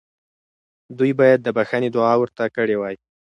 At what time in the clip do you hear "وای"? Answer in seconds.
2.77-2.95